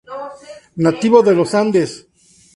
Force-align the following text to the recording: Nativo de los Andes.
Nativo 0.77 1.21
de 1.21 1.35
los 1.35 1.53
Andes. 1.53 2.07